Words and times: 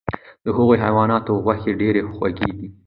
د 0.43 0.47
هغو 0.57 0.73
حیواناتو 0.83 1.39
غوښې 1.43 1.71
ډیرې 1.79 2.01
خوږې 2.13 2.49
دي، 2.57 2.67